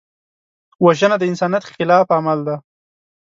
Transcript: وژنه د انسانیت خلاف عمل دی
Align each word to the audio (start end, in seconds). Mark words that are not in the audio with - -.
وژنه 0.85 1.15
د 1.19 1.23
انسانیت 1.31 1.63
خلاف 1.73 2.07
عمل 2.17 2.39
دی 2.47 2.57